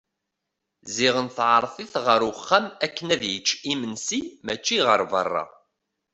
Ziɣen 0.95 1.27
teɛreḍ-it 1.35 1.93
ɣer 2.05 2.21
uxxam 2.31 2.65
akken 2.85 3.07
ad 3.15 3.23
yečč 3.31 3.49
imensi 3.71 4.19
mačči 4.45 4.77
ɣer 4.87 5.01
berra. 5.11 5.45